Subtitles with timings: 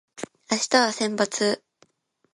[0.49, 1.63] 明日は先発